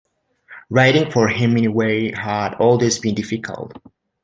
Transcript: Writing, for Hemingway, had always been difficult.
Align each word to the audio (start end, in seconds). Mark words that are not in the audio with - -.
Writing, 0.71 1.11
for 1.11 1.27
Hemingway, 1.27 2.11
had 2.11 2.55
always 2.55 2.97
been 2.97 3.13
difficult. 3.13 3.77